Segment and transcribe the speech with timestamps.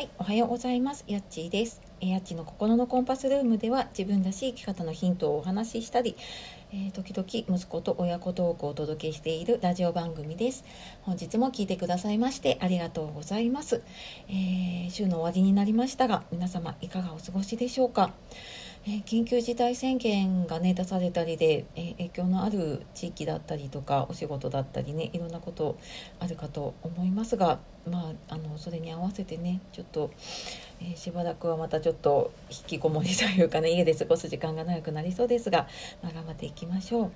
[0.00, 1.04] はい、おはようございます。
[1.08, 1.82] やっちーです。
[2.00, 6.16] やっちの心のコンパスルームでは自分らしい生き方のヒントをお話ししたり、
[6.72, 10.64] えー時々息子と親子トークをお届けしているラジオ番組です。
[11.02, 13.82] 本日も聞いてくださいましてありがとうございます。
[14.30, 18.14] えー週の終わりになりましたが、皆様いかがお過ごしでしょうか？
[18.86, 25.78] えー緊急事態宣言がね出されたりで、えー影響のある地域だったりとかお仕事だったりねいろんなこと
[26.18, 27.58] あるかと思いますが
[27.90, 30.10] まああのそれに合わせてねちょっと、
[30.82, 35.66] えーしばらくはまたちょっと引きこもりというかね家で過ごす時間が長くなりそうですが、
[36.02, 37.10] まあ、頑張っていきましょう。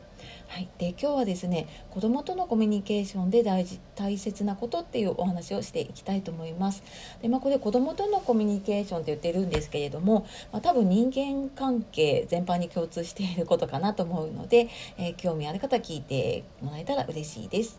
[0.48, 6.82] はい、で今日はですね子どもとのコミュニケーションで大事大切なことっていうお話をしていきたいと思います。
[7.22, 14.68] でまあ、これ子どもとのコミュニケーションって言ってるんですけれども、まあ、多分人間関係全般に共通していることかなと思うので、
[14.98, 17.78] えー興味ある方聞いてもらえたら嬉しいです。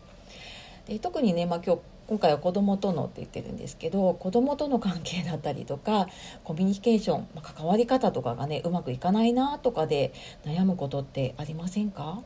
[0.86, 6.06] で特にね、まあ、今日今回は子供とのって言ってるんですけど子供との関係だったりとか
[6.44, 10.12] コミュニケーション、ま関わり方とかがねうまくいかないなとかで
[10.44, 12.22] 悩むことってありませんか？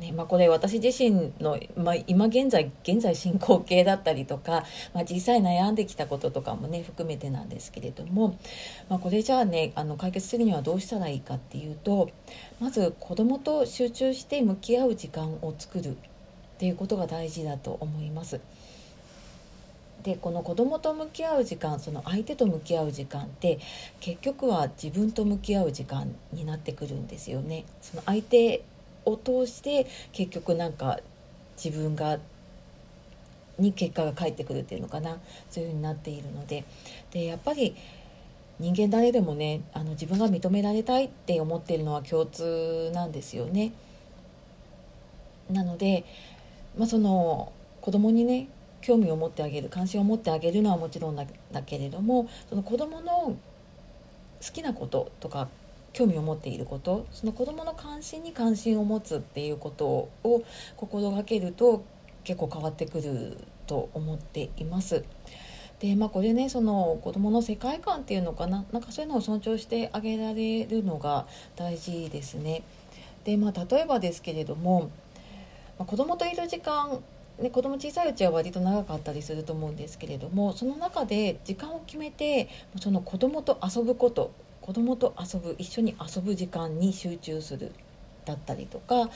[0.00, 4.64] ねまあ、これ私自身の、まあ、今現在現在進行形だったりとか、
[4.94, 8.38] まあ、実際悩んできたこととかもね含めてなんですけれども、
[8.88, 12.08] まあ、これじゃあねあの解決するにはどうしたらいいかっていうと
[12.58, 15.98] まず子供と集中して向き合う時間を作る。
[16.62, 18.38] っていうことが大事だと思います。
[20.04, 23.58] でこの子供と向き合う時間その相手と向き合う時間って
[23.98, 27.64] 結局は自分と向き合う時間になってくるんですよね。
[27.80, 28.62] その相手
[29.04, 31.00] を通して結局なんか
[31.56, 32.20] 自分が
[33.58, 35.18] に結果が返ってくるっていうのかな
[35.50, 36.62] そういうふうになっているので
[37.10, 37.74] でやっぱり
[38.60, 43.72] 人間誰でもねあの自分が認められたいって思っているのは共通なんですよね。
[45.52, 46.04] なので、
[46.76, 48.48] まあ、その子供にね
[48.80, 51.26] 興味を持ってあげる関心を持ってあげるのはもちろんだ
[51.64, 53.36] けれどもその子供の好
[54.52, 55.48] きなこととか
[55.92, 60.10] 興味を持っていることその子どもの関心に関心を持つっていうことを
[60.76, 61.84] 心がけると
[62.24, 63.36] 結構変わってくる
[63.66, 65.04] と思っています。
[65.80, 71.26] でまあこれねその子どもの世界観っていうのかななんかそういうのを尊重してあげられるのが
[71.56, 72.62] 大事ですね。
[73.24, 74.90] でまあ例えばですけれども、
[75.82, 77.02] まあ、子どもといる時間
[77.40, 82.48] ね、子供小さいうちは割と長かったりすると思うんですけれどもその中で時間を決めて
[82.78, 87.72] その子供と遊ぶこと子供と遊ぶ一緒に遊ぶ時間に集中する
[88.26, 89.08] だったりとか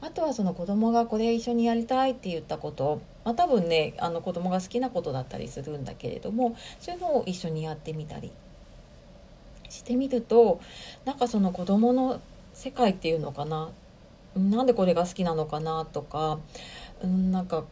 [0.00, 8.30] あとはその子供がこれ一緒にやりたいって言ったこと、まあ、多分ねあの子供が好きなことだったりするんだけれどもそういうのを一緒にやってみたり
[9.68, 10.60] してみると
[11.04, 12.20] なんかその子供の
[12.54, 13.70] 世界っていうのかな
[14.36, 16.38] なんでこれが好きなのかなとか
[17.02, 17.64] うんなんか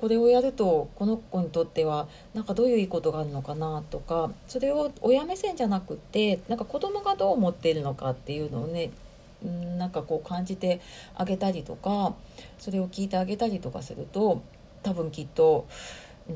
[0.00, 8.90] これをやるとこの子にとってはなんかどういういいことがあるのかなとかそれを親目線じゃなくってなんか子供がどう思っているのかっていうのをね
[9.44, 10.80] うんなんかこう感じて
[11.16, 12.14] あげたりとか
[12.58, 14.42] それを聞いてあげたりとかすると
[14.82, 15.66] 多分きっと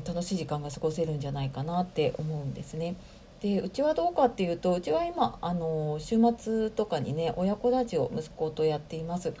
[0.05, 2.95] 楽しい時間が過ごせるんじゃないかなって思うんですね。
[3.43, 9.33] でうちはどうかっていうとうちは今あの週末とかにね親子ラジオ息子とやっています。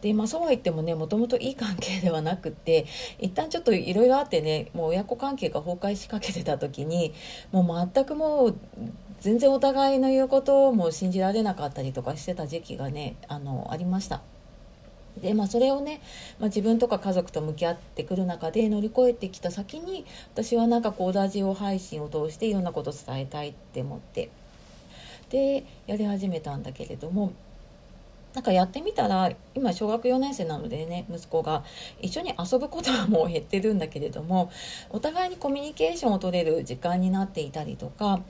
[0.00, 2.86] でまあ、そうは言ってもねもともといい関係ではなくって
[3.20, 7.14] 一旦ちょっといろいろあってねもう親子関係が崩壊しかけてた時に
[7.52, 8.56] もう全くもう
[9.20, 14.22] 全然お互いの言うことも信じられなかったりとかしてた時期がねあのありました。
[15.20, 16.00] でまあ、それをね、
[16.40, 24.30] まあ、自分とか家族と向き合ってくる中で乗り越えてきた先に私はなんかこうラジオ配信を通していろんなことを伝えたいって思って
[25.28, 27.32] でやり始めたんだけれども
[28.34, 31.64] なんかやってみたら今小学4年生なのでね息子が
[32.00, 34.50] 一緒に遊ぶことはもう減ってるんだけれども
[34.88, 38.20] お互いにコミュニケーションを取れる時間になっていたりとか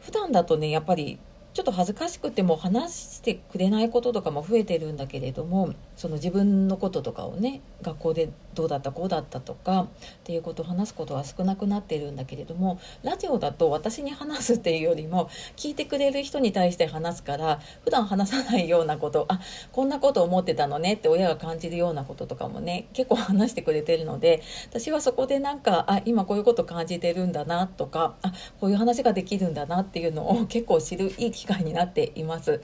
[0.00, 1.18] 普段だとねやっぱり
[1.52, 9.88] ちょっと恥ずかしくても話してくれないこととかも増えてるんだけれどもその自分のこととかをね学校でどうだったこうだったとかっ
[10.24, 19.40] ていうことを話すことは少なくなってるんだけれどもラジオだと私に話すっていうよりも聞いてくれる人に対して話すから普段話さないようなことあ
[19.72, 32.60] こんなこと思ってたのねって親が感じるようなこととかもね結構話してくれてるので私はそこでなんかあ今こういうこと感じてるんだなとかあこういう話ができるんだなっていうのを結構知るいい機会になっています。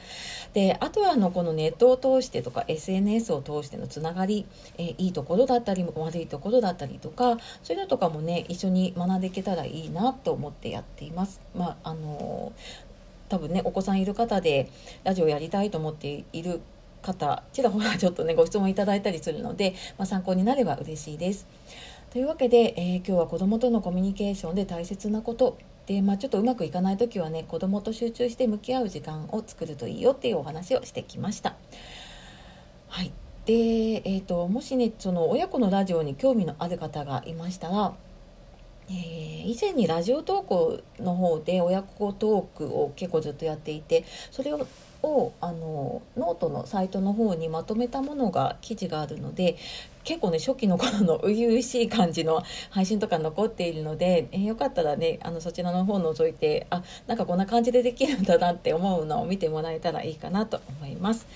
[0.53, 4.47] であとはあのこのネットを通してとか SNS を通してのつながり、
[4.79, 11.41] えーいいところだったり悪いところだったりとかそういうのとかもね一緒に学んでいけたらいいなと思ってやっています。
[11.55, 12.53] まああの
[13.29, 14.71] 多分ねお子さんいる方で
[15.05, 16.61] ラジオやりたいと思っている
[17.03, 21.47] 方ちらほらちょっとね ご質問いただいたりするので、まあ、参考になれば嬉しいです。
[22.11, 31.55] というわけで、えー、今日は子どもとのコミュニケーションで大切なことで、まあ、ちょっとうまくいかない時はね子供と集中して向き合う時間を作るといいよっていうお話をしてきました。
[32.89, 33.13] はい
[33.47, 37.95] でえーと、もしねその親子のラジオに興味のある方がいましたら、
[38.89, 44.67] えー、以前にラジオ投稿の方で親子トークを結構ずっとやっていてそれを
[45.03, 49.57] をあのノートのサイトの方にまとめたものが記事があるので
[50.05, 61.27] 結構ね初期の頃の初々しい感じの配信とか残っているので、えー、よかったらねあのそちらの方を覗いてあなんかこんな感じでできるんだなって思うのを見てもらえたらいいかなと思います。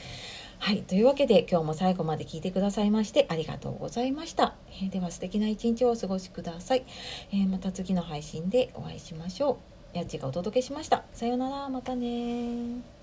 [0.62, 0.82] はい。
[0.82, 4.54] というわけで今日も最後まで聞いてくださいましてありがとうございました。
[4.82, 6.84] えー、では素敵な一日をお過ごしください、
[7.32, 9.58] えー、また次の配信でお会いしましょ
[9.94, 9.96] う。
[9.96, 11.04] やっちがお届けしました。
[11.14, 11.68] さようなら。
[11.70, 13.00] またね